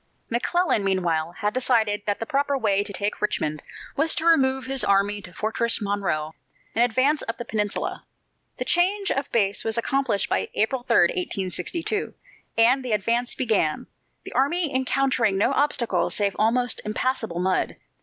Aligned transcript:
McClellan, 0.31 0.83
meanwhile, 0.83 1.33
had 1.33 1.53
decided 1.53 2.01
that 2.07 2.19
the 2.19 2.25
proper 2.25 2.57
way 2.57 2.83
to 2.83 2.91
take 2.91 3.21
Richmond 3.21 3.61
was 3.95 4.15
to 4.15 4.25
remove 4.25 4.65
his 4.65 4.83
army 4.83 5.21
to 5.21 5.31
Fortress 5.31 5.79
Monroe 5.79 6.33
and 6.73 6.83
advance 6.83 7.21
up 7.27 7.37
the 7.37 7.45
peninsula. 7.45 8.03
The 8.57 8.65
change 8.65 9.11
of 9.11 9.31
base 9.31 9.63
was 9.63 9.77
accomplished 9.77 10.27
by 10.27 10.49
April 10.55 10.81
3, 10.81 10.95
1862, 11.01 12.15
and 12.57 12.83
the 12.83 12.93
advance 12.93 13.35
began, 13.35 13.85
the 14.25 14.33
army 14.33 14.73
encountering 14.73 15.37
no 15.37 15.51
obstacle 15.51 16.09
save 16.09 16.35
almost 16.39 16.81
impassable 16.83 17.37
mud. 17.39 17.75